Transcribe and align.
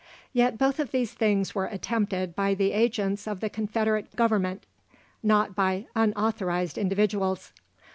Yet 0.33 0.57
both 0.57 0.79
of 0.79 0.89
these 0.89 1.13
things 1.13 1.53
were 1.53 1.67
attempted 1.67 2.35
by 2.35 2.55
the 2.55 2.71
agents 2.71 3.27
of 3.27 3.39
the 3.39 3.51
Confederate 3.51 4.15
Government 4.15 4.65
not 5.21 5.53
by 5.53 5.85
unauthorised 5.95 6.75
individuals. 6.75 7.53